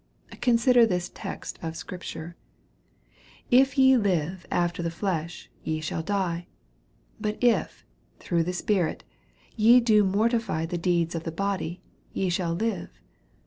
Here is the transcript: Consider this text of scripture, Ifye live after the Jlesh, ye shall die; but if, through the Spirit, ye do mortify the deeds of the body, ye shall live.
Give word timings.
Consider 0.41 0.87
this 0.87 1.09
text 1.13 1.59
of 1.61 1.75
scripture, 1.77 2.35
Ifye 3.51 4.01
live 4.01 4.47
after 4.49 4.81
the 4.81 4.89
Jlesh, 4.89 5.45
ye 5.63 5.79
shall 5.79 6.01
die; 6.01 6.47
but 7.19 7.37
if, 7.39 7.85
through 8.17 8.41
the 8.45 8.53
Spirit, 8.53 9.03
ye 9.55 9.79
do 9.79 10.03
mortify 10.03 10.65
the 10.65 10.79
deeds 10.79 11.13
of 11.13 11.23
the 11.23 11.31
body, 11.31 11.83
ye 12.13 12.29
shall 12.29 12.55
live. 12.55 12.99